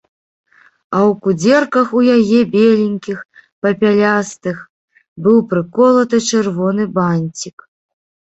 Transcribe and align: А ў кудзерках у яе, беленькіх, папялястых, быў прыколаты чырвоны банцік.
А 0.95 0.99
ў 1.09 1.11
кудзерках 1.25 1.87
у 1.97 2.01
яе, 2.15 2.39
беленькіх, 2.55 3.19
папялястых, 3.65 4.57
быў 5.27 5.37
прыколаты 5.51 6.17
чырвоны 6.31 6.83
банцік. 6.99 7.57